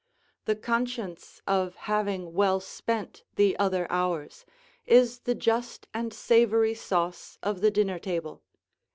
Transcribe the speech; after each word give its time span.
The 0.45 0.55
conscience 0.55 1.43
of 1.45 1.75
having 1.75 2.33
well 2.33 2.59
spent 2.59 3.23
the 3.35 3.55
other 3.59 3.85
hours, 3.91 4.47
is 4.87 5.19
the 5.19 5.35
just 5.35 5.85
and 5.93 6.11
savoury 6.11 6.73
sauce 6.73 7.37
of 7.43 7.61
the 7.61 7.69
dinner 7.69 7.99
table. 7.99 8.41